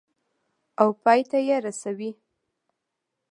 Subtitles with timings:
[0.81, 2.11] او پای ته یې رسوي.